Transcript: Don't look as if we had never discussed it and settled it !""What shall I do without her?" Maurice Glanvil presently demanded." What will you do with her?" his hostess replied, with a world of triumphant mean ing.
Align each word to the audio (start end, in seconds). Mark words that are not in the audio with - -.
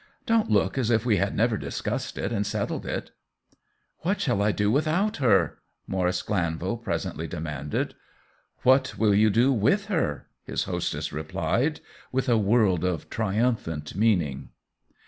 Don't 0.25 0.49
look 0.49 0.79
as 0.79 0.89
if 0.89 1.05
we 1.05 1.17
had 1.17 1.35
never 1.35 1.57
discussed 1.57 2.17
it 2.17 2.31
and 2.31 2.43
settled 2.43 2.87
it 2.87 3.11
!""What 3.99 4.19
shall 4.19 4.41
I 4.41 4.51
do 4.51 4.71
without 4.71 5.17
her?" 5.17 5.59
Maurice 5.87 6.23
Glanvil 6.23 6.77
presently 6.77 7.27
demanded." 7.27 7.93
What 8.63 8.97
will 8.97 9.13
you 9.13 9.29
do 9.29 9.53
with 9.53 9.85
her?" 9.93 10.25
his 10.43 10.63
hostess 10.63 11.13
replied, 11.13 11.81
with 12.11 12.27
a 12.27 12.35
world 12.39 12.83
of 12.83 13.11
triumphant 13.11 13.93
mean 13.95 14.23
ing. 14.23 14.49